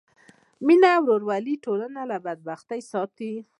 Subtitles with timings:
[0.65, 3.33] مینه او ورورولي ټولنه له بدبختیو ساتي.